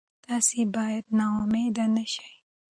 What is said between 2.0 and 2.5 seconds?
شئ.